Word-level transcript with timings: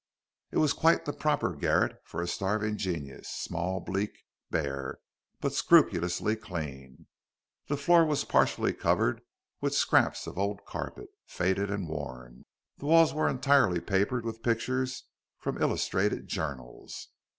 It 0.49 0.57
was 0.57 0.73
quite 0.73 1.05
the 1.05 1.13
proper 1.13 1.55
garret 1.55 2.01
for 2.03 2.25
starving 2.25 2.75
genius 2.77 3.29
small, 3.29 3.79
bleak, 3.81 4.23
bare, 4.49 4.97
but 5.39 5.53
scrupulously 5.53 6.35
clean. 6.35 7.05
The 7.67 7.77
floor 7.77 8.03
was 8.03 8.23
partially 8.23 8.73
covered 8.73 9.21
with 9.59 9.75
scraps 9.75 10.25
of 10.25 10.39
old 10.39 10.65
carpet, 10.65 11.09
faded 11.27 11.69
and 11.69 11.87
worn; 11.87 12.45
the 12.79 12.87
walls 12.87 13.13
were 13.13 13.29
entirely 13.29 13.79
papered 13.79 14.25
with 14.25 14.41
pictures 14.41 15.03
from 15.37 15.61
illustrated 15.61 16.27
journals. 16.27 17.09